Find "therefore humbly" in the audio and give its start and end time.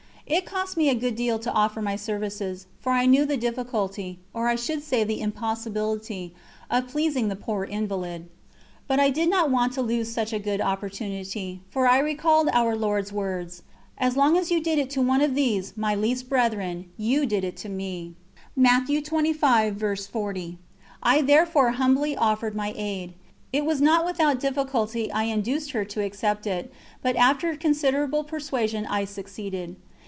21.23-22.15